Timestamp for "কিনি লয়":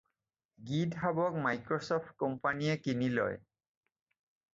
2.87-3.37